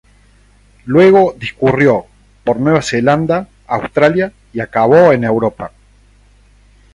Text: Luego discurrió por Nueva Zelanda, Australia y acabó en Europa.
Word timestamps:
Luego 0.85 1.35
discurrió 1.37 2.07
por 2.43 2.59
Nueva 2.59 2.81
Zelanda, 2.81 3.47
Australia 3.67 4.33
y 4.51 4.59
acabó 4.59 5.13
en 5.13 5.25
Europa. 5.25 5.73